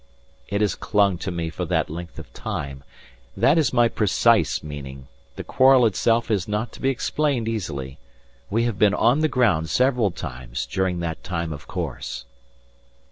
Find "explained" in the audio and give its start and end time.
6.89-7.47